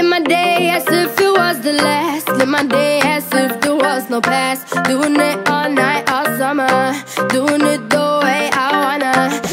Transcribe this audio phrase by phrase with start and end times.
[0.00, 2.26] Live my day as if it was the last.
[2.28, 4.66] Live my day as if there was no past.
[4.84, 6.94] Doing it all night, all summer.
[7.28, 9.12] Doing it the way I wanna.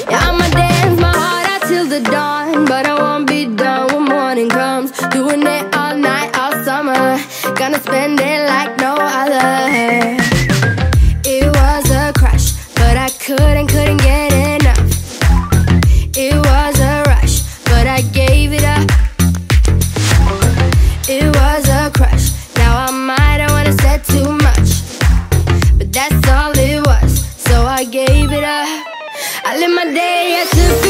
[0.09, 2.63] Yeah, I'ma dance my heart out till the dawn.
[2.63, 4.91] But I won't be done when morning comes.
[5.11, 7.19] Doing it all night, all summer.
[7.57, 10.26] Gonna spend it like no other.
[30.23, 30.86] way I could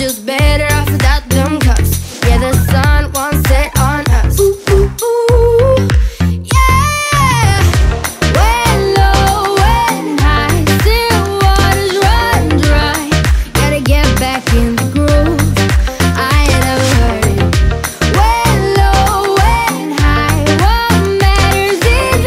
[0.00, 2.22] just better off without them cuss.
[2.26, 4.40] Yeah, the sun won't set on us.
[4.40, 5.76] Ooh, ooh, ooh.
[6.54, 7.60] Yeah.
[8.38, 13.10] When low, when high, still waters run dry.
[13.52, 15.38] Gotta get back in the groove.
[16.16, 17.52] I ain't.
[18.16, 22.24] When low, when high, what matters is.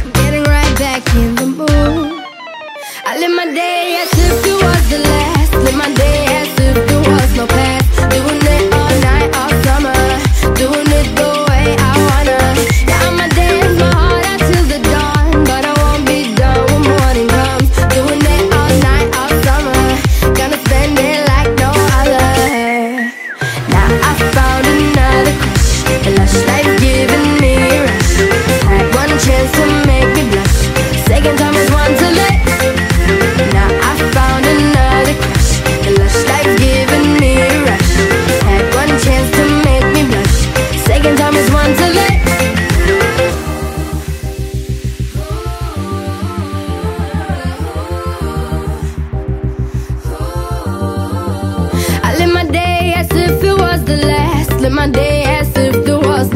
[0.00, 2.24] I'm getting right back in the mood.
[3.04, 3.79] I live my day.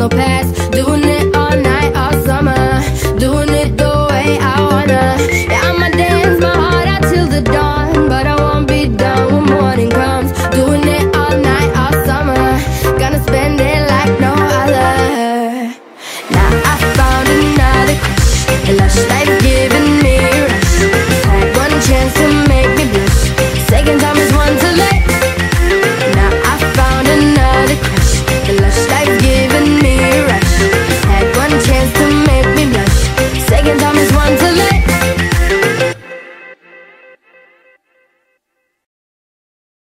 [0.04, 0.53] no past.